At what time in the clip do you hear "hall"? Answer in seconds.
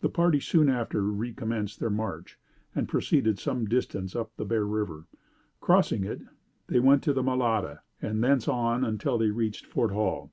9.90-10.32